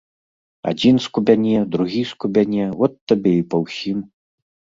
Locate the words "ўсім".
3.67-3.97